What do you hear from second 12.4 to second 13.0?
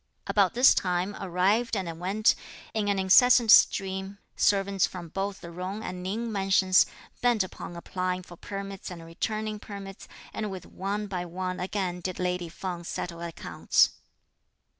Feng